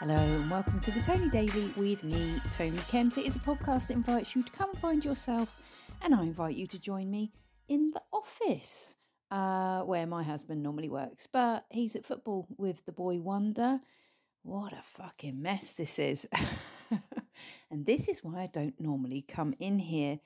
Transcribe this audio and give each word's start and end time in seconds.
Hello 0.00 0.16
and 0.16 0.50
welcome 0.50 0.80
to 0.80 0.90
the 0.92 1.00
Tony 1.02 1.28
Daily 1.28 1.70
with 1.76 2.02
me, 2.02 2.40
Tony 2.52 2.78
Kent. 2.88 3.18
It 3.18 3.26
is 3.26 3.36
a 3.36 3.40
podcast 3.40 3.88
that 3.88 3.96
invites 3.96 4.34
you 4.34 4.42
to 4.42 4.50
come 4.50 4.72
find 4.72 5.04
yourself, 5.04 5.58
and 6.00 6.14
I 6.14 6.22
invite 6.22 6.56
you 6.56 6.66
to 6.68 6.78
join 6.78 7.10
me 7.10 7.30
in 7.68 7.90
the 7.90 8.00
office 8.10 8.96
uh, 9.30 9.82
where 9.82 10.06
my 10.06 10.22
husband 10.22 10.62
normally 10.62 10.88
works. 10.88 11.28
But 11.30 11.66
he's 11.68 11.96
at 11.96 12.06
football 12.06 12.48
with 12.56 12.82
the 12.86 12.92
boy 12.92 13.20
Wonder. 13.20 13.78
What 14.42 14.72
a 14.72 14.80
fucking 14.82 15.42
mess 15.42 15.74
this 15.74 15.98
is. 15.98 16.26
and 17.70 17.84
this 17.84 18.08
is 18.08 18.24
why 18.24 18.40
I 18.40 18.46
don't 18.46 18.80
normally 18.80 19.20
come 19.20 19.52
in 19.60 19.78
here. 19.78 20.18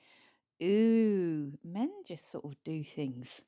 Ooh, 0.63 1.51
men 1.65 1.91
just 2.07 2.31
sort 2.31 2.45
of 2.45 2.55
do 2.63 2.81
things 2.81 3.41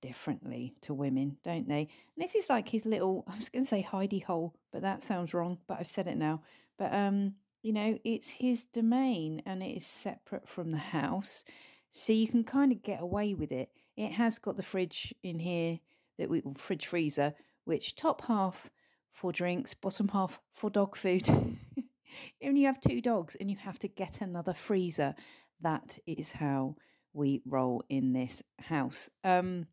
differently 0.00 0.74
to 0.82 0.94
women, 0.94 1.36
don't 1.44 1.68
they? 1.68 1.88
And 2.16 2.24
this 2.24 2.34
is 2.34 2.48
like 2.48 2.68
his 2.68 2.86
little, 2.86 3.24
I 3.28 3.36
was 3.36 3.48
going 3.48 3.64
to 3.64 3.68
say 3.68 3.86
hidey 3.88 4.22
hole, 4.22 4.54
but 4.72 4.82
that 4.82 5.02
sounds 5.02 5.34
wrong, 5.34 5.58
but 5.66 5.78
I've 5.80 5.88
said 5.88 6.06
it 6.06 6.16
now. 6.16 6.42
But, 6.78 6.94
um, 6.94 7.34
you 7.62 7.72
know, 7.72 7.98
it's 8.04 8.28
his 8.28 8.64
domain 8.64 9.42
and 9.46 9.62
it 9.62 9.76
is 9.76 9.86
separate 9.86 10.48
from 10.48 10.70
the 10.70 10.76
house. 10.78 11.44
So 11.90 12.12
you 12.12 12.28
can 12.28 12.44
kind 12.44 12.72
of 12.72 12.82
get 12.82 13.00
away 13.00 13.34
with 13.34 13.52
it. 13.52 13.70
It 13.96 14.12
has 14.12 14.38
got 14.38 14.56
the 14.56 14.62
fridge 14.62 15.14
in 15.22 15.38
here 15.38 15.78
that 16.18 16.28
we, 16.28 16.42
fridge 16.56 16.86
freezer, 16.86 17.34
which 17.64 17.96
top 17.96 18.24
half 18.24 18.70
for 19.10 19.32
drinks, 19.32 19.74
bottom 19.74 20.08
half 20.08 20.40
for 20.52 20.70
dog 20.70 20.96
food. 20.96 21.28
and 21.28 22.58
you 22.58 22.66
have 22.66 22.80
two 22.80 23.00
dogs 23.00 23.36
and 23.36 23.50
you 23.50 23.56
have 23.56 23.78
to 23.80 23.88
get 23.88 24.20
another 24.20 24.54
freezer. 24.54 25.14
That 25.60 25.98
is 26.06 26.30
how 26.30 26.76
we 27.12 27.42
roll 27.44 27.82
in 27.88 28.12
this 28.12 28.42
house. 28.60 29.10
Um, 29.24 29.66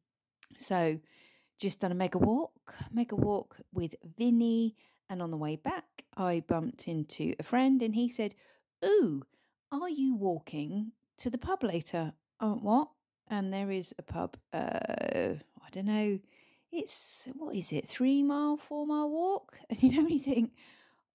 so 0.58 1.00
just 1.60 1.80
done 1.80 1.92
a 1.92 1.96
mega 1.96 2.18
walk, 2.18 2.76
mega 2.92 3.16
walk 3.16 3.58
with 3.74 3.96
Vinny. 4.18 4.76
And 5.10 5.22
on 5.22 5.32
the 5.32 5.38
way 5.38 5.56
back, 5.56 5.86
I 6.18 6.44
bumped 6.48 6.88
into 6.88 7.36
a 7.40 7.44
friend 7.44 7.82
and 7.82 7.94
he 7.94 8.10
said, 8.10 8.34
Ooh, 8.84 9.24
are 9.72 9.90
you 9.90 10.16
walking 10.16 10.92
to 11.18 11.30
the 11.30 11.38
pub 11.38 11.64
later? 11.64 12.14
Oh, 12.40 12.56
what? 12.56 12.90
And 13.30 13.54
there 13.54 13.72
is 13.72 13.94
a 13.98 14.04
pub, 14.04 14.38
uh, 14.54 15.36
I 15.36 15.70
don't 15.72 15.86
know, 15.86 16.20
it's, 16.72 17.30
what 17.36 17.56
is 17.56 17.72
it, 17.72 17.88
three 17.88 18.22
mile, 18.22 18.58
four 18.58 18.86
mile 18.86 19.10
walk? 19.10 19.58
And 19.70 19.82
you 19.82 20.02
know, 20.02 20.08
you 20.08 20.20
think, 20.20 20.52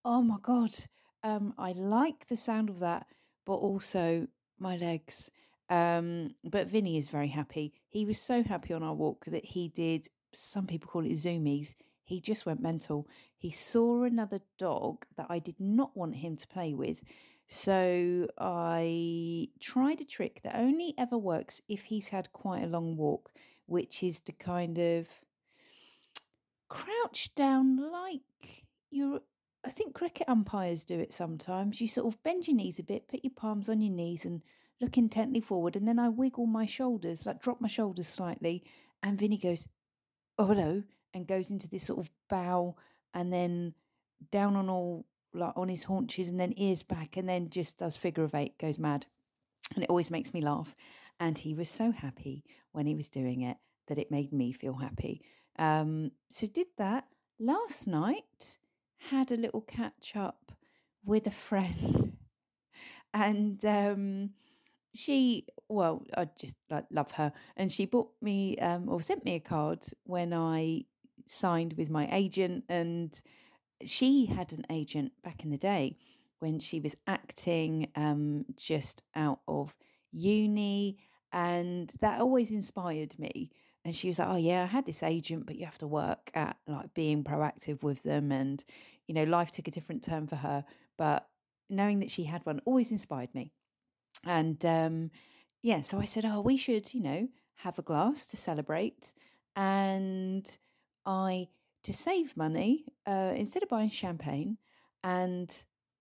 oh 0.05 0.23
my 0.23 0.39
God, 0.43 0.73
um, 1.23 1.55
I 1.59 1.73
like 1.73 2.29
the 2.29 2.37
sound 2.37 2.71
of 2.71 2.81
that, 2.81 3.07
but 3.45 3.55
also 3.55 4.27
my 4.59 4.77
legs 4.77 5.31
um, 5.71 6.35
but 6.45 6.67
Vinny 6.67 6.97
is 6.99 7.09
very 7.09 7.29
happy. 7.29 7.73
He 7.89 8.05
was 8.05 8.19
so 8.19 8.43
happy 8.43 8.75
on 8.75 8.83
our 8.83 8.95
walk 8.95 9.25
that 9.27 9.45
he 9.45 9.69
did, 9.69 10.09
some 10.33 10.67
people 10.67 10.91
call 10.91 11.07
it 11.07 11.13
zoomies. 11.13 11.75
He 12.05 12.21
just 12.21 12.45
went 12.45 12.61
mental. 12.61 13.09
He 13.37 13.51
saw 13.51 14.03
another 14.03 14.41
dog 14.59 15.07
that 15.17 15.29
I 15.31 15.39
did 15.39 15.59
not 15.61 15.97
want 15.97 16.17
him 16.17 16.37
to 16.37 16.49
play 16.49 16.75
with. 16.75 17.01
So 17.47 18.29
I 18.39 19.49
tried 19.61 20.01
a 20.01 20.05
trick 20.05 20.41
that 20.43 20.57
only 20.57 20.95
ever 20.99 21.17
works 21.17 21.61
if 21.69 21.83
he's 21.83 22.09
had 22.09 22.33
quite 22.33 22.65
a 22.65 22.69
long 22.69 22.97
walk, 22.97 23.31
which 23.67 24.03
is 24.03 24.19
to 24.21 24.33
kind 24.33 24.79
of 24.79 25.09
crouch 26.69 27.35
down 27.35 27.77
like 27.77 28.65
you're 28.91 29.21
I 29.65 29.71
think 29.71 29.95
cricket 29.95 30.29
umpires 30.29 30.85
do 30.85 30.99
it 30.99 31.13
sometimes. 31.13 31.81
You 31.81 31.89
sort 31.89 32.07
of 32.07 32.23
bend 32.23 32.49
your 32.49 32.57
knees 32.57 32.79
a 32.79 32.83
bit, 32.83 33.09
put 33.09 33.23
your 33.23 33.33
palms 33.37 33.69
on 33.69 33.81
your 33.81 33.93
knees 33.93 34.25
and 34.25 34.41
look 34.81 34.97
intently 34.97 35.41
forward, 35.41 35.77
and 35.77 35.87
then 35.87 35.99
I 35.99 36.09
wiggle 36.09 36.47
my 36.47 36.67
shoulders, 36.67 37.27
like 37.27 37.41
drop 37.41 37.61
my 37.61 37.69
shoulders 37.69 38.09
slightly, 38.09 38.65
and 39.03 39.19
Vinny 39.19 39.37
goes, 39.37 39.69
"Oh 40.39 40.47
hello," 40.47 40.83
and 41.15 41.27
goes 41.27 41.51
into 41.51 41.69
this 41.69 41.85
sort 41.85 41.99
of 41.99 42.11
bow, 42.29 42.77
and 43.15 43.33
then 43.33 43.75
down 44.31 44.57
on 44.57 44.69
all 44.69 45.07
like 45.33 45.53
on 45.57 45.69
his 45.69 45.85
haunches, 45.85 46.29
and 46.29 46.41
then 46.41 46.55
ears 46.57 46.83
back, 46.83 47.17
and 47.17 47.29
then 47.29 47.51
just 47.51 47.79
does 47.79 47.97
figure 47.97 48.25
of 48.25 48.35
eight, 48.35 48.59
goes 48.59 48.79
mad, 48.79 49.07
and 49.75 49.85
it 49.85 49.91
always 49.91 50.11
makes 50.11 50.33
me 50.33 50.41
laugh. 50.41 50.75
And 51.21 51.37
he 51.37 51.55
was 51.55 51.69
so 51.69 51.91
happy 51.91 52.45
when 52.73 52.87
he 52.87 52.95
was 52.95 53.09
doing 53.09 53.43
it 53.43 53.59
that 53.89 53.99
it 53.99 54.11
made 54.11 54.33
me 54.33 54.53
feel 54.53 54.75
happy. 54.75 55.23
Um, 55.59 56.13
so 56.31 56.47
did 56.47 56.69
that 56.79 57.07
last 57.39 57.87
night. 57.87 58.57
Had 59.03 59.33
a 59.33 59.37
little 59.37 59.63
catch 59.63 60.15
up 60.15 60.53
with 61.07 61.27
a 61.27 61.31
friend, 61.31 62.17
and 63.15 63.65
um, 63.65 64.31
she 64.95 65.47
well 65.69 66.05
i 66.17 66.27
just 66.39 66.57
like 66.69 66.85
love 66.91 67.11
her 67.13 67.33
and 67.57 67.71
she 67.71 67.87
bought 67.87 68.11
me 68.21 68.57
um, 68.59 68.89
or 68.89 69.01
sent 69.01 69.25
me 69.25 69.37
a 69.37 69.41
card 69.41 69.85
when 70.05 70.33
i 70.33 70.83
signed 71.27 71.75
with 71.77 71.91
my 71.91 72.09
agent 72.13 72.65
and 72.69 73.21
she 73.85 74.27
had 74.27 74.53
an 74.53 74.65
agent 74.71 75.13
back 75.23 75.45
in 75.45 75.51
the 75.51 75.57
day 75.57 75.97
when 76.41 76.59
she 76.59 76.81
was 76.81 76.97
acting 77.07 77.89
um, 77.97 78.45
just 78.57 79.03
out 79.15 79.41
of 79.47 79.75
uni 80.13 80.99
and 81.33 81.93
that 82.01 82.21
always 82.21 82.51
inspired 82.51 83.17
me 83.19 83.51
and 83.85 83.95
she 83.95 84.09
was 84.09 84.19
like 84.19 84.29
oh 84.29 84.37
yeah 84.37 84.63
i 84.65 84.67
had 84.67 84.85
this 84.85 85.03
agent 85.03 85.47
but 85.47 85.57
you 85.57 85.65
have 85.65 85.79
to 85.79 85.87
work 85.87 86.31
at 86.35 86.57
like 86.67 86.93
being 86.95 87.23
proactive 87.23 87.83
with 87.83 88.03
them 88.03 88.33
and 88.33 88.65
you 89.07 89.15
know 89.15 89.25
life 89.25 89.51
took 89.51 89.69
a 89.69 89.71
different 89.71 90.03
turn 90.03 90.27
for 90.27 90.37
her 90.37 90.65
but 90.99 91.29
knowing 91.69 92.01
that 92.01 92.11
she 92.11 92.25
had 92.25 92.45
one 92.45 92.61
always 92.65 92.91
inspired 92.91 93.33
me 93.35 93.53
and 94.25 94.65
um, 94.65 95.11
yeah, 95.63 95.81
so 95.81 95.99
I 95.99 96.05
said, 96.05 96.25
oh, 96.25 96.41
we 96.41 96.57
should, 96.57 96.93
you 96.95 97.03
know, 97.03 97.29
have 97.57 97.79
a 97.79 97.83
glass 97.83 98.27
to 98.27 98.37
celebrate. 98.37 99.13
And 99.57 100.59
I, 101.05 101.49
to 101.85 101.93
save 101.93 102.37
money, 102.37 102.85
uh, 103.07 103.33
instead 103.35 103.63
of 103.63 103.69
buying 103.69 103.91
champagne, 103.91 104.57
and 105.05 105.51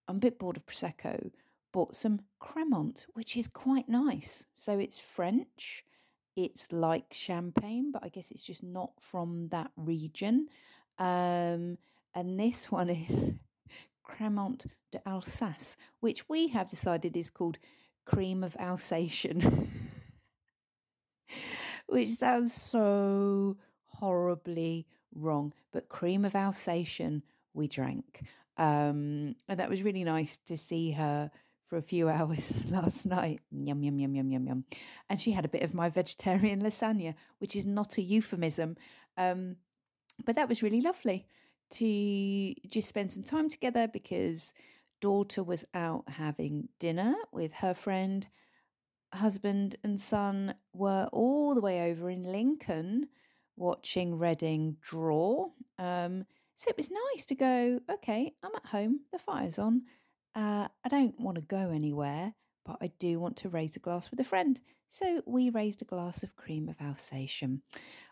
I'm 0.08 0.18
a 0.18 0.20
bit 0.20 0.40
bored 0.40 0.58
of 0.58 0.66
Prosecco, 0.66 1.32
bought 1.72 1.96
some 1.96 2.20
Cremant, 2.40 3.06
which 3.14 3.38
is 3.38 3.48
quite 3.48 3.88
nice. 3.88 4.46
So 4.56 4.80
it's 4.80 5.00
French. 5.00 5.84
It's 6.36 6.72
like 6.72 7.06
champagne, 7.12 7.92
but 7.92 8.04
I 8.04 8.10
guess 8.10 8.32
it's 8.32 8.44
just 8.44 8.64
not 8.64 8.92
from 9.00 9.50
that 9.50 9.72
region. 9.76 10.48
Um, 10.98 11.78
and 12.16 12.40
this 12.40 12.72
one 12.72 12.90
is 12.90 13.34
Cremant 14.04 14.66
d'Alsace, 14.92 15.76
which 16.00 16.28
we 16.30 16.48
have 16.48 16.68
decided 16.68 17.16
is 17.16 17.30
called 17.30 17.60
cream 18.10 18.44
of 18.44 18.56
Alsatian, 18.60 19.70
which 21.88 22.10
sounds 22.10 22.54
so 22.54 23.56
horribly 23.86 24.88
wrong. 25.14 25.54
But 25.72 25.90
cream 25.90 26.26
of 26.26 26.36
Alsatian, 26.36 27.22
we 27.54 27.68
drank. 27.68 28.24
Um, 28.58 29.36
and 29.48 29.60
that 29.60 29.70
was 29.70 29.84
really 29.84 30.04
nice 30.04 30.38
to 30.48 30.58
see 30.58 30.92
her 30.92 31.30
for 31.68 31.78
a 31.78 31.84
few 31.84 32.10
hours 32.18 32.64
last 32.72 33.06
night. 33.06 33.42
Yum, 33.52 33.84
yum, 33.84 34.00
yum, 34.00 34.16
yum, 34.16 34.32
yum, 34.32 34.48
yum. 34.48 34.64
And 35.10 35.20
she 35.20 35.32
had 35.32 35.46
a 35.46 35.50
bit 35.50 35.62
of 35.62 35.76
my 35.76 35.90
vegetarian 35.90 36.64
lasagna, 36.64 37.14
which 37.38 37.56
is 37.56 37.68
not 37.68 38.00
a 38.00 38.02
euphemism. 38.02 38.76
Um, 39.18 39.56
but 40.26 40.36
that 40.36 40.50
was 40.50 40.64
really 40.64 40.82
lovely 40.82 41.28
to 41.72 42.56
just 42.68 42.88
spend 42.88 43.12
some 43.12 43.22
time 43.22 43.50
together 43.50 43.88
because 43.88 44.52
daughter 45.02 45.44
was 45.44 45.66
out 45.74 46.04
having 46.08 46.70
dinner 46.80 47.16
with 47.32 47.54
her 47.54 47.74
friend. 47.74 48.28
Husband 49.14 49.76
and 49.84 50.00
son 50.00 50.56
were 50.74 51.10
all 51.12 51.56
the 51.56 51.62
way 51.62 51.92
over 51.92 52.10
in 52.10 52.24
Lincoln 52.24 53.08
watching 53.56 54.18
Reading 54.18 54.78
draw. 54.82 55.50
Um, 55.78 56.26
so 56.56 56.70
it 56.70 56.78
was 56.78 56.90
nice 57.14 57.26
to 57.28 57.36
go, 57.36 57.80
okay, 57.90 58.34
I'm 58.44 58.56
at 58.56 58.66
home, 58.66 59.02
the 59.12 59.20
fire's 59.20 59.60
on. 59.60 59.84
Uh, 60.36 60.68
I 60.84 60.90
don't 60.90 61.20
want 61.20 61.36
to 61.36 61.42
go 61.42 61.72
anywhere, 61.72 62.34
but 62.66 62.78
I 62.82 62.92
do 63.00 63.20
want 63.20 63.38
to 63.38 63.50
raise 63.50 63.76
a 63.76 63.80
glass 63.80 64.12
with 64.12 64.20
a 64.20 64.26
friend. 64.26 64.60
So 64.88 65.22
we 65.26 65.50
raised 65.50 65.82
a 65.82 65.86
glass 65.86 66.24
of 66.24 66.36
cream 66.36 66.70
of 66.70 66.82
Alsatian. 66.82 67.62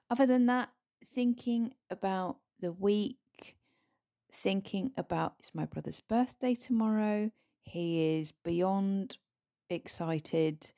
Other 0.10 0.26
than 0.26 0.46
that, 0.46 0.70
thinking 1.04 1.74
about 1.90 2.38
the 2.60 2.72
week, 2.72 3.18
thinking 4.38 4.92
about 4.98 5.34
it's 5.40 5.56
my 5.56 5.66
brother's 5.66 6.00
birthday 6.00 6.54
tomorrow. 6.54 7.32
He 7.64 8.20
is 8.20 8.32
beyond 8.32 9.18
excited. 9.70 10.72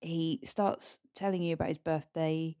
He 0.00 0.40
starts 0.44 0.98
telling 1.14 1.42
you 1.42 1.54
about 1.54 1.68
his 1.68 1.78
birthday 1.78 2.56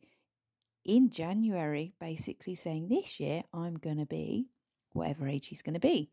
in 0.84 1.10
January, 1.10 1.94
basically 2.00 2.54
saying, 2.54 2.88
This 2.88 3.18
year 3.18 3.42
I'm 3.52 3.74
going 3.74 3.98
to 3.98 4.06
be 4.06 4.46
whatever 4.92 5.26
age 5.26 5.46
he's 5.48 5.62
going 5.62 5.74
to 5.74 5.80
be. 5.80 6.10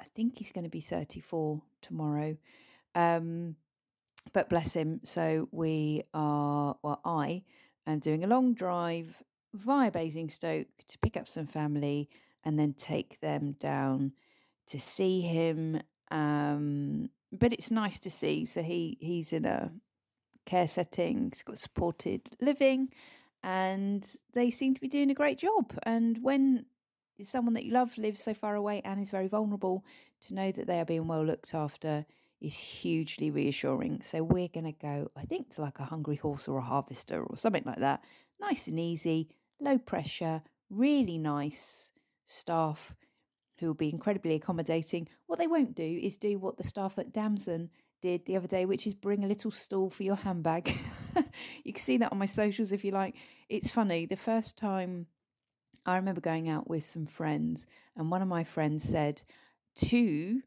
I 0.00 0.04
think 0.14 0.36
he's 0.36 0.52
going 0.52 0.64
to 0.64 0.70
be 0.70 0.80
34 0.80 1.62
tomorrow. 1.80 2.36
Um, 2.94 3.54
but 4.32 4.48
bless 4.48 4.74
him. 4.74 5.00
So 5.04 5.48
we 5.52 6.02
are, 6.12 6.76
well, 6.82 7.00
I 7.04 7.44
am 7.86 8.00
doing 8.00 8.24
a 8.24 8.28
long 8.28 8.54
drive 8.54 9.22
via 9.54 9.90
Basingstoke 9.90 10.66
to 10.88 10.98
pick 10.98 11.16
up 11.16 11.28
some 11.28 11.46
family 11.46 12.08
and 12.44 12.58
then 12.58 12.74
take 12.74 13.20
them 13.20 13.52
down 13.58 14.12
to 14.68 14.78
see 14.78 15.20
him. 15.20 15.80
Um, 16.10 17.08
but 17.32 17.52
it's 17.52 17.70
nice 17.70 17.98
to 18.00 18.10
see. 18.10 18.44
So 18.44 18.62
he 18.62 18.98
he's 19.00 19.32
in 19.32 19.44
a 19.44 19.70
care 20.44 20.68
setting. 20.68 21.30
He's 21.32 21.42
got 21.42 21.58
supported 21.58 22.28
living, 22.40 22.88
and 23.42 24.06
they 24.34 24.50
seem 24.50 24.74
to 24.74 24.80
be 24.80 24.88
doing 24.88 25.10
a 25.10 25.14
great 25.14 25.38
job. 25.38 25.72
And 25.84 26.18
when 26.22 26.66
someone 27.20 27.54
that 27.54 27.64
you 27.64 27.72
love 27.72 27.96
lives 27.98 28.22
so 28.22 28.34
far 28.34 28.56
away 28.56 28.82
and 28.84 29.00
is 29.00 29.10
very 29.10 29.28
vulnerable, 29.28 29.84
to 30.22 30.34
know 30.34 30.52
that 30.52 30.66
they 30.66 30.80
are 30.80 30.84
being 30.84 31.06
well 31.06 31.24
looked 31.24 31.54
after 31.54 32.04
is 32.40 32.56
hugely 32.56 33.30
reassuring. 33.30 34.02
So 34.02 34.22
we're 34.22 34.48
going 34.48 34.64
to 34.64 34.72
go, 34.72 35.10
I 35.16 35.24
think, 35.24 35.50
to 35.50 35.62
like 35.62 35.78
a 35.78 35.84
hungry 35.84 36.16
horse 36.16 36.48
or 36.48 36.58
a 36.58 36.62
harvester 36.62 37.22
or 37.22 37.36
something 37.36 37.62
like 37.64 37.78
that. 37.78 38.02
Nice 38.40 38.66
and 38.66 38.80
easy, 38.80 39.28
low 39.60 39.78
pressure, 39.78 40.42
really 40.68 41.18
nice 41.18 41.92
staff 42.24 42.94
who 43.58 43.66
will 43.66 43.74
be 43.74 43.90
incredibly 43.90 44.34
accommodating. 44.34 45.08
What 45.26 45.38
they 45.38 45.46
won't 45.46 45.74
do 45.74 46.00
is 46.02 46.16
do 46.16 46.38
what 46.38 46.56
the 46.56 46.64
staff 46.64 46.98
at 46.98 47.12
Damson 47.12 47.70
did 48.00 48.26
the 48.26 48.36
other 48.36 48.48
day, 48.48 48.64
which 48.64 48.86
is 48.86 48.94
bring 48.94 49.24
a 49.24 49.28
little 49.28 49.50
stool 49.50 49.88
for 49.88 50.02
your 50.02 50.16
handbag. 50.16 50.74
you 51.64 51.72
can 51.72 51.82
see 51.82 51.96
that 51.98 52.10
on 52.12 52.18
my 52.18 52.26
socials 52.26 52.72
if 52.72 52.84
you 52.84 52.90
like. 52.90 53.14
It's 53.48 53.70
funny. 53.70 54.06
The 54.06 54.16
first 54.16 54.58
time 54.58 55.06
I 55.86 55.96
remember 55.96 56.20
going 56.20 56.48
out 56.48 56.68
with 56.68 56.84
some 56.84 57.06
friends, 57.06 57.66
and 57.96 58.10
one 58.10 58.22
of 58.22 58.28
my 58.28 58.44
friends 58.44 58.84
said 58.84 59.22
to 59.76 60.42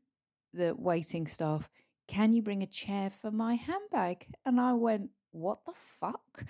the 0.53 0.75
waiting 0.77 1.27
staff, 1.27 1.69
Can 2.07 2.33
you 2.33 2.41
bring 2.41 2.63
a 2.63 2.67
chair 2.67 3.09
for 3.09 3.31
my 3.31 3.55
handbag? 3.55 4.27
And 4.45 4.59
I 4.59 4.73
went, 4.73 5.09
What 5.31 5.59
the 5.65 5.73
fuck? 5.73 6.43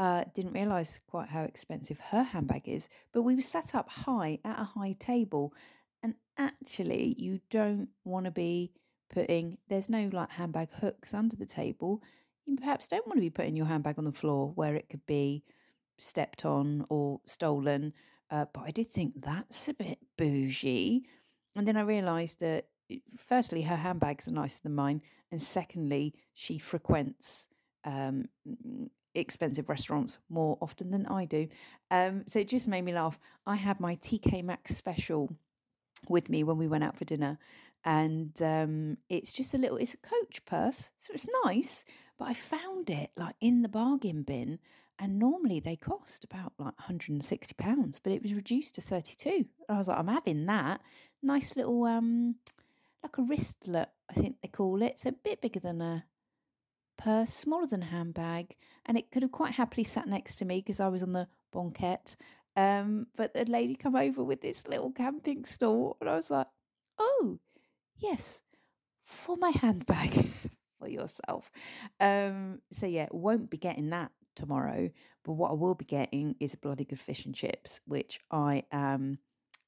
Uh, 0.00 0.24
didn't 0.32 0.54
realize 0.54 0.98
quite 1.10 1.28
how 1.28 1.42
expensive 1.42 2.00
her 2.00 2.22
handbag 2.22 2.66
is, 2.66 2.88
but 3.12 3.20
we 3.20 3.34
were 3.34 3.42
sat 3.42 3.74
up 3.74 3.86
high 3.90 4.38
at 4.46 4.58
a 4.58 4.64
high 4.64 4.92
table. 4.92 5.52
And 6.02 6.14
actually, 6.38 7.14
you 7.18 7.38
don't 7.50 7.86
want 8.06 8.24
to 8.24 8.30
be 8.30 8.72
putting, 9.12 9.58
there's 9.68 9.90
no 9.90 10.08
like 10.10 10.30
handbag 10.30 10.70
hooks 10.72 11.12
under 11.12 11.36
the 11.36 11.44
table. 11.44 12.02
You 12.46 12.56
perhaps 12.56 12.88
don't 12.88 13.06
want 13.06 13.18
to 13.18 13.20
be 13.20 13.28
putting 13.28 13.54
your 13.54 13.66
handbag 13.66 13.98
on 13.98 14.04
the 14.04 14.12
floor 14.12 14.52
where 14.54 14.74
it 14.74 14.88
could 14.88 15.04
be 15.04 15.44
stepped 15.98 16.46
on 16.46 16.86
or 16.88 17.20
stolen. 17.26 17.92
Uh, 18.30 18.46
but 18.54 18.62
I 18.62 18.70
did 18.70 18.88
think 18.88 19.20
that's 19.20 19.68
a 19.68 19.74
bit 19.74 19.98
bougie. 20.16 21.04
And 21.54 21.68
then 21.68 21.76
I 21.76 21.82
realised 21.82 22.40
that, 22.40 22.68
firstly, 23.18 23.60
her 23.60 23.76
handbags 23.76 24.26
are 24.26 24.32
nicer 24.32 24.60
than 24.62 24.74
mine. 24.74 25.02
And 25.30 25.42
secondly, 25.42 26.14
she 26.32 26.56
frequents 26.56 27.48
um, 27.84 28.28
expensive 29.14 29.68
restaurants 29.68 30.18
more 30.28 30.58
often 30.60 30.90
than 30.90 31.06
I 31.06 31.24
do. 31.24 31.48
Um, 31.90 32.24
so 32.26 32.38
it 32.38 32.48
just 32.48 32.68
made 32.68 32.82
me 32.82 32.94
laugh. 32.94 33.18
I 33.46 33.56
had 33.56 33.80
my 33.80 33.96
TK 33.96 34.44
Maxx 34.44 34.76
special 34.76 35.34
with 36.08 36.28
me 36.28 36.44
when 36.44 36.58
we 36.58 36.68
went 36.68 36.84
out 36.84 36.96
for 36.96 37.04
dinner. 37.04 37.38
And 37.84 38.40
um, 38.42 38.98
it's 39.08 39.32
just 39.32 39.54
a 39.54 39.58
little, 39.58 39.78
it's 39.78 39.94
a 39.94 39.98
coach 39.98 40.44
purse. 40.44 40.90
So 40.98 41.12
it's 41.12 41.26
nice. 41.44 41.84
But 42.18 42.28
I 42.28 42.34
found 42.34 42.90
it 42.90 43.10
like 43.16 43.34
in 43.40 43.62
the 43.62 43.68
bargain 43.68 44.22
bin 44.22 44.58
and 45.00 45.18
normally 45.18 45.60
they 45.60 45.76
cost 45.76 46.24
about 46.24 46.52
like 46.58 46.78
160 46.78 47.54
pounds 47.54 47.98
but 47.98 48.12
it 48.12 48.22
was 48.22 48.34
reduced 48.34 48.74
to 48.74 48.80
32 48.80 49.44
i 49.68 49.78
was 49.78 49.88
like 49.88 49.98
i'm 49.98 50.06
having 50.06 50.46
that 50.46 50.80
nice 51.22 51.56
little 51.56 51.84
um 51.84 52.36
like 53.02 53.16
a 53.18 53.22
wristlet 53.22 53.88
i 54.10 54.12
think 54.12 54.36
they 54.42 54.48
call 54.48 54.82
it 54.82 54.98
so 54.98 55.08
a 55.08 55.12
bit 55.12 55.40
bigger 55.40 55.60
than 55.60 55.80
a 55.80 56.04
purse 57.02 57.32
smaller 57.32 57.66
than 57.66 57.82
a 57.82 57.86
handbag 57.86 58.54
and 58.86 58.96
it 58.98 59.10
could 59.10 59.22
have 59.22 59.32
quite 59.32 59.52
happily 59.52 59.84
sat 59.84 60.06
next 60.06 60.36
to 60.36 60.44
me 60.44 60.58
because 60.60 60.80
i 60.80 60.88
was 60.88 61.02
on 61.02 61.12
the 61.12 61.26
banquette 61.52 62.16
um 62.56 63.06
but 63.16 63.32
the 63.34 63.44
lady 63.46 63.74
come 63.74 63.96
over 63.96 64.22
with 64.22 64.40
this 64.40 64.68
little 64.68 64.90
camping 64.92 65.44
stool 65.44 65.96
and 66.00 66.10
i 66.10 66.14
was 66.14 66.30
like 66.30 66.46
oh 66.98 67.38
yes 67.96 68.42
for 69.02 69.36
my 69.36 69.50
handbag 69.50 70.30
for 70.78 70.88
yourself 70.88 71.50
um 72.00 72.60
so 72.72 72.86
yeah 72.86 73.06
won't 73.12 73.50
be 73.50 73.56
getting 73.56 73.90
that 73.90 74.10
tomorrow. 74.40 74.90
But 75.24 75.32
what 75.32 75.50
I 75.50 75.54
will 75.54 75.74
be 75.74 75.84
getting 75.84 76.34
is 76.40 76.54
a 76.54 76.58
bloody 76.58 76.84
good 76.84 76.98
fish 76.98 77.26
and 77.26 77.34
chips, 77.34 77.80
which 77.86 78.20
I 78.30 78.64
am 78.72 79.18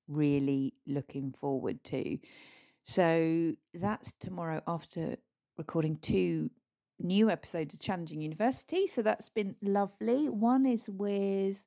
really 0.09 0.75
looking 0.87 1.33
forward 1.33 1.83
to. 1.85 2.19
So 2.83 3.55
that's 3.75 4.13
tomorrow 4.19 4.63
after 4.67 5.17
recording 5.57 5.99
two 5.99 6.51
new 6.99 7.31
episodes 7.31 7.75
of 7.75 7.81
Challenging 7.81 8.21
University. 8.21 8.87
So 8.87 9.03
that's 9.03 9.29
been 9.29 9.57
lovely. 9.63 10.29
One 10.29 10.67
is 10.67 10.89
with 10.89 11.63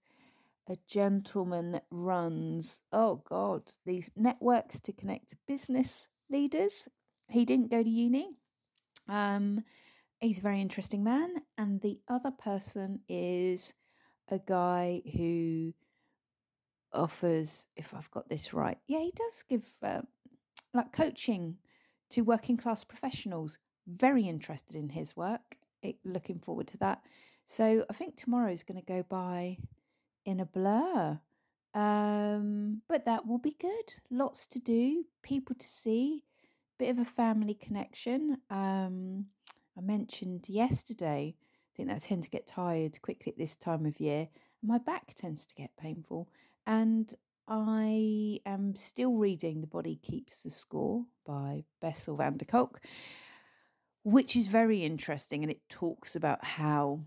a 0.70 0.78
gentleman 0.88 1.72
that 1.74 1.86
runs, 1.92 2.80
oh 2.92 3.22
God, 3.30 3.72
these 3.86 4.10
networks 4.16 4.80
to 4.82 4.94
connect 4.94 5.36
business 5.48 6.08
leaders. 6.30 6.88
He 7.30 7.46
didn't 7.46 7.72
go 7.72 7.84
to 7.84 7.90
uni. 7.90 8.30
Um, 9.08 9.64
he's 10.20 10.40
a 10.40 10.44
very 10.44 10.62
interesting 10.62 11.04
man. 11.04 11.36
And 11.58 11.82
the 11.82 12.00
other 12.08 12.32
person 12.32 13.00
is 13.08 13.74
a 14.30 14.40
guy 14.40 15.02
who 15.16 15.74
offers, 16.94 17.68
if 17.76 17.94
I've 17.94 18.10
got 18.12 18.30
this 18.30 18.54
right, 18.54 18.78
yeah, 18.88 19.00
he 19.00 19.12
does 19.16 19.44
give 19.48 19.70
uh, 19.84 20.02
like 20.74 20.92
coaching 20.92 21.58
to 22.12 22.22
working 22.22 22.58
class 22.58 22.84
professionals. 22.84 23.58
Very 23.88 24.24
interested 24.24 24.76
in 24.76 24.90
his 24.90 25.16
work. 25.16 25.58
It, 25.82 25.98
looking 26.04 26.40
forward 26.40 26.68
to 26.68 26.78
that. 26.80 27.02
So 27.46 27.86
I 27.90 27.94
think 27.94 28.16
tomorrow 28.16 28.52
is 28.52 28.64
going 28.64 28.80
to 28.80 28.86
go 28.86 29.04
by 29.08 29.58
in 30.26 30.40
a 30.40 30.46
blur. 30.46 31.20
Um, 31.76 32.82
but 32.88 33.06
that 33.06 33.28
will 33.28 33.38
be 33.38 33.56
good. 33.60 33.94
Lots 34.10 34.46
to 34.48 34.60
do, 34.60 35.04
people 35.22 35.56
to 35.56 35.68
see, 35.68 36.24
bit 36.80 36.90
of 36.90 37.00
a 37.00 37.06
family 37.06 37.54
connection. 37.54 38.38
Um, 38.50 39.26
I 39.78 39.82
mentioned 39.82 40.48
yesterday, 40.48 41.36
I 41.38 41.72
think 41.76 41.90
that 41.90 41.96
I 41.96 42.00
tend 42.00 42.24
to 42.24 42.30
get 42.30 42.48
tired 42.48 43.02
quickly 43.02 43.32
at 43.34 43.38
this 43.38 43.56
time 43.56 43.86
of 43.86 44.00
year. 44.00 44.30
My 44.64 44.78
back 44.78 45.14
tends 45.16 45.46
to 45.46 45.56
get 45.56 45.76
painful. 45.78 46.30
And 46.66 47.14
I 47.48 48.40
am 48.46 48.76
still 48.76 49.14
reading 49.14 49.62
The 49.62 49.68
Body 49.68 49.98
Keeps 50.02 50.44
the 50.44 50.50
Score 50.50 51.04
by 51.26 51.64
Bessel 51.82 52.16
van 52.16 52.38
der 52.38 52.46
Kolk, 52.46 52.82
which 54.06 54.36
is 54.36 54.46
very 54.46 54.84
interesting. 54.84 55.44
And 55.44 55.52
it 55.52 55.68
talks 55.68 56.16
about 56.16 56.46
how 56.46 57.02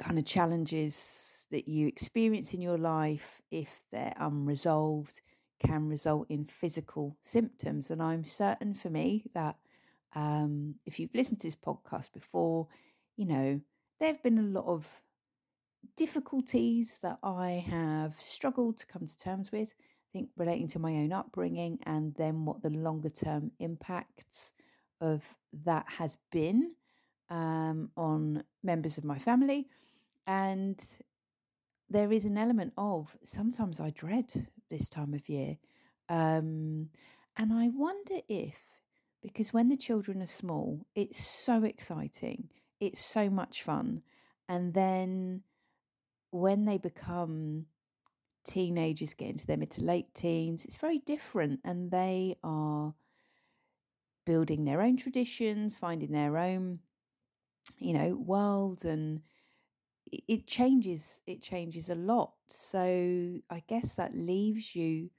kind 0.00 0.18
of 0.18 0.24
challenges 0.26 1.46
that 1.52 1.68
you 1.68 1.86
experience 1.86 2.52
in 2.52 2.60
your 2.60 2.76
life, 2.76 3.40
if 3.52 3.86
they're 3.92 4.12
unresolved, 4.18 5.22
can 5.60 5.88
result 5.88 6.26
in 6.28 6.44
physical 6.44 7.16
symptoms. 7.22 7.92
And 7.92 8.02
I'm 8.02 8.24
certain 8.24 8.74
for 8.74 8.90
me 8.90 9.26
that 9.34 9.56
um, 10.16 10.74
if 10.86 10.98
you've 10.98 11.14
listened 11.14 11.40
to 11.40 11.46
this 11.46 11.56
podcast 11.56 12.12
before, 12.12 12.66
you 13.16 13.26
know, 13.26 13.60
there 14.00 14.08
have 14.08 14.22
been 14.24 14.38
a 14.38 14.42
lot 14.42 14.66
of 14.66 14.88
difficulties 15.96 16.98
that 17.04 17.18
I 17.22 17.64
have 17.70 18.20
struggled 18.20 18.78
to 18.78 18.86
come 18.86 19.06
to 19.06 19.16
terms 19.16 19.52
with. 19.52 19.68
I 19.68 20.08
think 20.12 20.30
relating 20.36 20.66
to 20.68 20.80
my 20.80 20.94
own 20.94 21.12
upbringing 21.12 21.78
and 21.84 22.12
then 22.16 22.44
what 22.44 22.60
the 22.60 22.70
longer 22.70 23.08
term 23.08 23.52
impacts 23.60 24.52
of 25.00 25.22
that 25.64 25.86
has 25.88 26.16
been 26.30 26.72
um, 27.30 27.90
on 27.96 28.44
members 28.62 28.98
of 28.98 29.04
my 29.04 29.18
family. 29.18 29.68
And 30.26 30.82
there 31.88 32.12
is 32.12 32.24
an 32.24 32.38
element 32.38 32.72
of 32.76 33.16
sometimes 33.22 33.80
I 33.80 33.90
dread 33.90 34.32
this 34.70 34.88
time 34.88 35.14
of 35.14 35.28
year. 35.28 35.56
Um, 36.08 36.88
and 37.36 37.52
I 37.52 37.68
wonder 37.68 38.20
if 38.28 38.56
because 39.22 39.52
when 39.52 39.68
the 39.68 39.76
children 39.76 40.22
are 40.22 40.26
small, 40.26 40.86
it's 40.94 41.18
so 41.18 41.64
exciting, 41.64 42.48
it's 42.80 43.00
so 43.00 43.28
much 43.28 43.62
fun. 43.62 44.02
And 44.48 44.72
then 44.72 45.42
when 46.30 46.64
they 46.64 46.78
become 46.78 47.66
teenagers, 48.46 49.14
get 49.14 49.30
into 49.30 49.46
their 49.46 49.56
mid 49.56 49.72
to 49.72 49.84
late 49.84 50.14
teens, 50.14 50.64
it's 50.64 50.76
very 50.76 51.00
different. 51.00 51.60
And 51.64 51.90
they 51.90 52.36
are 52.44 52.94
building 54.26 54.64
their 54.64 54.82
own 54.82 54.98
traditions, 54.98 55.76
finding 55.76 56.12
their 56.12 56.36
own, 56.36 56.80
you 57.78 57.94
know, 57.94 58.14
world 58.16 58.84
and 58.84 59.22
it 60.28 60.46
changes 60.46 61.22
it 61.26 61.42
changes 61.42 61.88
a 61.88 61.94
lot 61.96 62.32
so 62.48 62.78
i 63.50 63.60
guess 63.66 63.96
that 63.96 64.16
leaves 64.16 64.76
you 64.76 65.10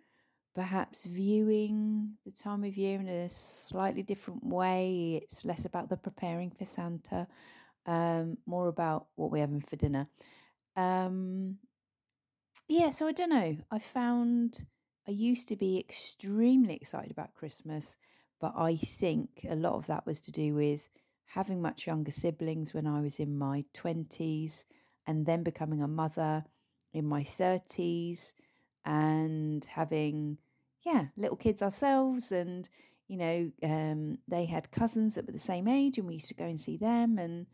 perhaps 0.57 1.05
viewing 1.05 2.09
the 2.25 2.31
time 2.31 2.63
of 2.63 2.75
year 2.75 2.99
in 2.99 3.07
a 3.07 3.29
slightly 3.29 4.01
different 4.01 4.43
way. 4.43 5.21
It's 5.21 5.45
less 5.45 5.65
about 5.65 5.87
the 5.87 5.97
preparing 5.97 6.49
for 6.49 6.65
Santa, 6.65 7.27
um, 7.85 8.39
more 8.47 8.67
about 8.67 9.05
what 9.17 9.29
we're 9.29 9.41
having 9.41 9.61
for 9.61 9.75
dinner. 9.75 10.07
Um, 10.75 11.57
yeah, 12.67 12.89
so 12.89 13.05
I 13.05 13.11
don't 13.11 13.29
know. 13.29 13.55
I 13.69 13.77
found 13.77 14.65
I 15.07 15.11
used 15.11 15.47
to 15.49 15.55
be 15.55 15.77
extremely 15.77 16.73
excited 16.73 17.11
about 17.11 17.35
Christmas, 17.35 17.97
but 18.39 18.53
I 18.55 18.75
think 18.75 19.45
a 19.49 19.55
lot 19.55 19.73
of 19.73 19.87
that 19.87 20.05
was 20.05 20.21
to 20.21 20.31
do 20.31 20.53
with 20.55 20.89
having 21.25 21.61
much 21.61 21.87
younger 21.87 22.11
siblings 22.11 22.73
when 22.73 22.87
I 22.87 23.01
was 23.01 23.19
in 23.19 23.37
my 23.37 23.65
20s 23.73 24.63
and 25.05 25.25
then 25.25 25.43
becoming 25.43 25.81
a 25.81 25.87
mother 25.87 26.45
in 26.93 27.05
my 27.05 27.23
30s 27.23 28.33
and 28.85 29.63
having 29.65 30.37
yeah, 30.85 31.05
little 31.17 31.35
kids 31.37 31.61
ourselves, 31.61 32.31
and 32.31 32.69
you 33.07 33.17
know, 33.17 33.51
um, 33.63 34.17
they 34.27 34.45
had 34.45 34.71
cousins 34.71 35.15
that 35.15 35.25
were 35.25 35.33
the 35.33 35.39
same 35.39 35.67
age, 35.67 35.97
and 35.97 36.07
we 36.07 36.13
used 36.15 36.29
to 36.29 36.33
go 36.33 36.45
and 36.45 36.59
see 36.59 36.77
them, 36.77 37.17
and 37.17 37.45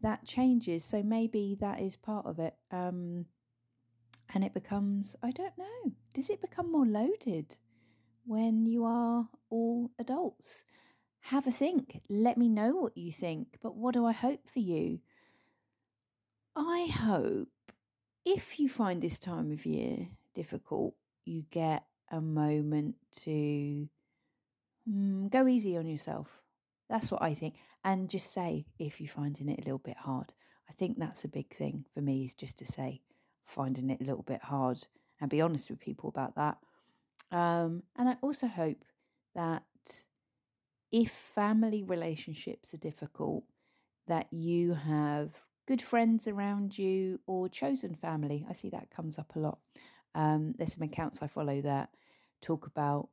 that 0.00 0.24
changes. 0.24 0.84
So 0.84 1.02
maybe 1.02 1.56
that 1.60 1.80
is 1.80 1.96
part 1.96 2.26
of 2.26 2.38
it. 2.38 2.54
Um, 2.70 3.26
And 4.34 4.44
it 4.44 4.52
becomes, 4.54 5.16
I 5.22 5.30
don't 5.30 5.56
know, 5.58 5.92
does 6.14 6.28
it 6.30 6.40
become 6.40 6.70
more 6.70 6.86
loaded 6.86 7.56
when 8.28 8.66
you 8.66 8.84
are 8.84 9.26
all 9.48 9.90
adults? 9.98 10.64
Have 11.20 11.46
a 11.46 11.50
think. 11.50 12.02
Let 12.10 12.36
me 12.36 12.48
know 12.48 12.76
what 12.76 12.96
you 12.96 13.10
think. 13.10 13.56
But 13.62 13.74
what 13.74 13.94
do 13.94 14.04
I 14.04 14.12
hope 14.12 14.46
for 14.48 14.60
you? 14.60 15.00
I 16.54 16.88
hope 16.92 17.48
if 18.26 18.60
you 18.60 18.68
find 18.68 19.00
this 19.00 19.18
time 19.18 19.50
of 19.50 19.64
year 19.64 20.08
difficult, 20.34 20.94
you 21.24 21.44
get 21.50 21.84
a 22.10 22.20
moment 22.20 22.96
to 23.22 23.88
mm, 24.88 25.30
go 25.30 25.46
easy 25.46 25.78
on 25.78 25.86
yourself. 25.86 26.42
That's 26.90 27.10
what 27.10 27.22
I 27.22 27.34
think. 27.34 27.54
And 27.84 28.10
just 28.10 28.34
say 28.34 28.66
if 28.78 29.00
you're 29.00 29.08
finding 29.08 29.48
it 29.48 29.60
a 29.60 29.64
little 29.64 29.78
bit 29.78 29.96
hard. 29.96 30.34
I 30.68 30.74
think 30.74 30.98
that's 30.98 31.24
a 31.24 31.28
big 31.28 31.48
thing 31.54 31.86
for 31.94 32.02
me 32.02 32.26
is 32.26 32.34
just 32.34 32.58
to 32.58 32.66
say, 32.66 33.00
finding 33.46 33.88
it 33.88 34.02
a 34.02 34.04
little 34.04 34.24
bit 34.24 34.42
hard 34.42 34.86
and 35.20 35.30
be 35.30 35.40
honest 35.40 35.70
with 35.70 35.80
people 35.80 36.10
about 36.10 36.34
that. 36.36 36.58
Um, 37.30 37.82
and 37.96 38.08
I 38.08 38.16
also 38.22 38.46
hope 38.46 38.84
that 39.34 39.64
if 40.90 41.10
family 41.10 41.82
relationships 41.82 42.72
are 42.74 42.78
difficult, 42.78 43.44
that 44.06 44.26
you 44.32 44.72
have 44.72 45.30
good 45.66 45.82
friends 45.82 46.26
around 46.26 46.78
you 46.78 47.20
or 47.26 47.48
chosen 47.48 47.94
family. 47.94 48.46
I 48.48 48.54
see 48.54 48.70
that 48.70 48.90
comes 48.90 49.18
up 49.18 49.36
a 49.36 49.38
lot. 49.38 49.58
Um, 50.14 50.54
there's 50.56 50.72
some 50.72 50.82
accounts 50.82 51.22
I 51.22 51.26
follow 51.26 51.60
that 51.60 51.90
talk 52.40 52.66
about 52.66 53.08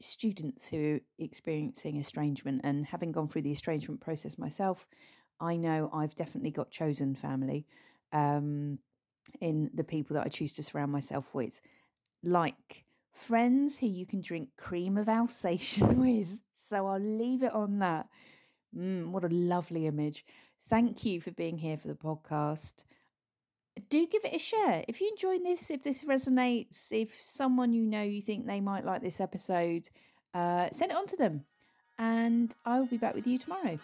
students 0.00 0.66
who 0.66 0.94
are 0.96 1.00
experiencing 1.24 1.98
estrangement 1.98 2.62
and 2.64 2.86
having 2.86 3.12
gone 3.12 3.28
through 3.28 3.42
the 3.42 3.52
estrangement 3.52 4.00
process 4.00 4.38
myself, 4.38 4.86
I 5.40 5.56
know 5.56 5.90
I've 5.92 6.14
definitely 6.14 6.50
got 6.50 6.70
chosen 6.70 7.14
family 7.14 7.66
um, 8.12 8.78
in 9.40 9.70
the 9.74 9.84
people 9.84 10.14
that 10.14 10.24
I 10.24 10.28
choose 10.28 10.52
to 10.54 10.62
surround 10.62 10.90
myself 10.90 11.34
with, 11.34 11.60
like 12.24 12.84
friends 13.12 13.78
who 13.78 13.86
you 13.86 14.06
can 14.06 14.20
drink 14.20 14.50
cream 14.56 14.96
of 14.96 15.08
Alsatian 15.08 15.98
with. 16.00 16.38
So 16.68 16.86
I'll 16.86 17.00
leave 17.00 17.42
it 17.42 17.52
on 17.52 17.78
that. 17.80 18.08
Mm, 18.76 19.10
what 19.10 19.24
a 19.24 19.28
lovely 19.28 19.86
image. 19.86 20.24
Thank 20.68 21.04
you 21.04 21.20
for 21.20 21.32
being 21.32 21.58
here 21.58 21.76
for 21.76 21.88
the 21.88 21.94
podcast. 21.94 22.84
Do 23.88 24.06
give 24.06 24.24
it 24.24 24.34
a 24.34 24.38
share. 24.38 24.84
If 24.86 25.00
you 25.00 25.08
enjoy 25.08 25.38
this, 25.38 25.70
if 25.70 25.82
this 25.82 26.04
resonates, 26.04 26.92
if 26.92 27.20
someone 27.22 27.72
you 27.72 27.82
know 27.82 28.02
you 28.02 28.22
think 28.22 28.46
they 28.46 28.60
might 28.60 28.84
like 28.84 29.02
this 29.02 29.20
episode, 29.20 29.88
uh, 30.34 30.68
send 30.70 30.92
it 30.92 30.96
on 30.96 31.06
to 31.08 31.16
them. 31.16 31.44
And 31.98 32.54
I 32.64 32.78
will 32.78 32.86
be 32.86 32.98
back 32.98 33.14
with 33.14 33.26
you 33.26 33.38
tomorrow. 33.38 33.78